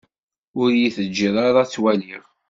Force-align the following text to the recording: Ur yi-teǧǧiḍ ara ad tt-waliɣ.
Ur 0.61 0.69
yi-teǧǧiḍ 0.79 1.35
ara 1.45 1.59
ad 1.61 1.67
tt-waliɣ. 1.69 2.23